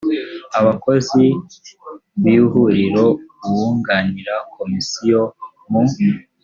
[0.59, 1.23] abakozi
[2.21, 3.05] b ihuriro
[3.47, 5.19] uwunganira komisiyo
[5.69, 5.83] mu